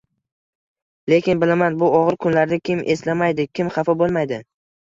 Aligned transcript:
Lekin 1.13 1.43
bilaman, 1.43 1.77
bu 1.83 1.91
og'ir 1.99 2.17
kunlarda 2.25 2.61
kim 2.71 2.81
eslamaydi, 2.97 3.49
kim 3.61 3.73
xafa 3.77 3.97
bo'lmaydi 4.03 4.43